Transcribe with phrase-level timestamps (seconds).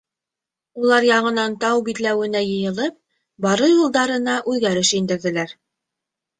[0.83, 2.97] Улар яңынан тау битләүенә йыйылып,
[3.47, 5.59] барыр юлдарына үҙгәреш индерҙеләр.